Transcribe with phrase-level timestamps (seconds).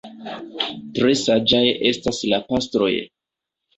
[0.95, 1.61] Tre saĝaj
[1.93, 2.93] estas la pastroj!